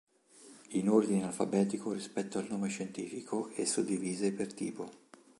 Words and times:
In 0.69 0.89
ordine 0.89 1.23
alfabetico 1.27 1.91
rispetto 1.91 2.39
al 2.39 2.47
nome 2.49 2.69
scientifico 2.69 3.49
e 3.49 3.67
suddivise 3.67 4.33
per 4.33 4.51
tipo. 4.51 4.89